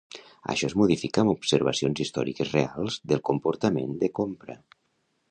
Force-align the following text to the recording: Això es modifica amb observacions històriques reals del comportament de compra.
Això 0.51 0.67
es 0.69 0.75
modifica 0.81 1.19
amb 1.23 1.33
observacions 1.33 2.01
històriques 2.05 2.53
reals 2.55 2.97
del 3.11 3.21
comportament 3.29 3.93
de 4.05 4.09
compra. 4.21 4.57